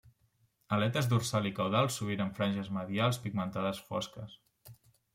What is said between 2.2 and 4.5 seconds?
amb franges medials pigmentades fosques.